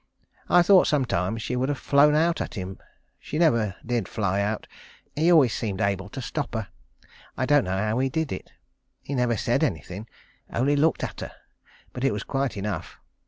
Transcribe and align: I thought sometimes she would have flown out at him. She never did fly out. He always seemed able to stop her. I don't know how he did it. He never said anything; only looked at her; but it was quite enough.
I 0.49 0.63
thought 0.63 0.87
sometimes 0.87 1.43
she 1.43 1.55
would 1.55 1.69
have 1.69 1.77
flown 1.77 2.15
out 2.15 2.41
at 2.41 2.55
him. 2.55 2.79
She 3.19 3.37
never 3.37 3.75
did 3.85 4.07
fly 4.07 4.41
out. 4.41 4.65
He 5.15 5.31
always 5.31 5.53
seemed 5.53 5.79
able 5.79 6.09
to 6.09 6.23
stop 6.23 6.55
her. 6.55 6.69
I 7.37 7.45
don't 7.45 7.65
know 7.65 7.77
how 7.77 7.99
he 7.99 8.09
did 8.09 8.31
it. 8.31 8.51
He 9.03 9.13
never 9.13 9.37
said 9.37 9.63
anything; 9.63 10.07
only 10.51 10.75
looked 10.75 11.03
at 11.03 11.19
her; 11.21 11.31
but 11.93 12.03
it 12.03 12.13
was 12.13 12.23
quite 12.23 12.57
enough. 12.57 12.97